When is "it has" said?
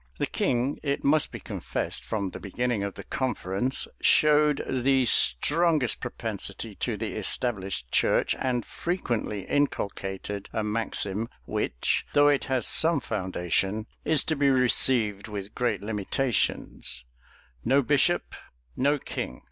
12.29-12.65